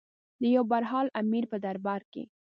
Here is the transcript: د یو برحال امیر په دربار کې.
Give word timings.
د 0.41 0.43
یو 0.55 0.63
برحال 0.71 1.07
امیر 1.21 1.43
په 1.51 1.57
دربار 1.65 2.01
کې. 2.11 2.23